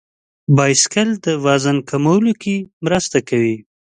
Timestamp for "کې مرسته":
2.41-3.17